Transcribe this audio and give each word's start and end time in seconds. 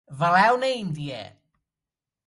Valer 0.21 0.45
una 0.55 0.71
índia. 0.79 1.21